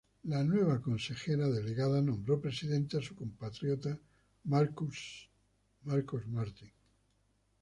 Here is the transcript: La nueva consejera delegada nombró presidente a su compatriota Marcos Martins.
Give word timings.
La 0.23 0.43
nueva 0.43 0.81
consejera 0.81 1.47
delegada 1.47 2.01
nombró 2.01 2.41
presidente 2.41 2.97
a 2.97 3.03
su 3.03 3.13
compatriota 3.13 3.95
Marcos 4.45 5.29
Martins. 5.83 6.73